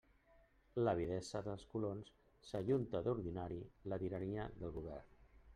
[0.79, 2.09] A l'avidesa dels colons
[2.53, 3.63] s'ajunta d'ordinari
[3.93, 5.17] la tirania del govern.